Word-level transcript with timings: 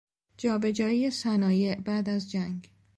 جابجایی 0.37 1.09
صنایع 1.11 1.79
بعد 1.79 2.09
از 2.09 2.31
جنگ 2.31 2.69